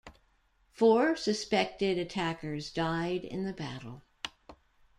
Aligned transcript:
Four 0.71 1.15
suspected 1.15 1.99
attackers 1.99 2.71
died 2.73 3.23
in 3.23 3.43
the 3.43 3.53
battle. 3.53 4.01